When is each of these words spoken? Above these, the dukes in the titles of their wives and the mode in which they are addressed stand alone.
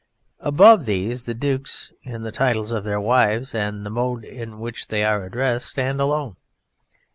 Above 0.39 0.85
these, 0.85 1.25
the 1.25 1.33
dukes 1.35 1.91
in 2.01 2.23
the 2.23 2.31
titles 2.31 2.71
of 2.71 2.83
their 2.83 2.99
wives 2.99 3.53
and 3.53 3.85
the 3.85 3.89
mode 3.91 4.25
in 4.25 4.57
which 4.57 4.87
they 4.87 5.03
are 5.03 5.23
addressed 5.25 5.69
stand 5.69 6.01
alone. 6.01 6.35